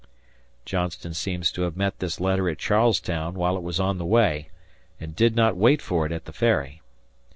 [0.65, 4.03] Johnston seems to have met this letter at Charles Town while it was on the
[4.07, 4.49] way,
[4.99, 6.81] and did not wait for it at the Ferry.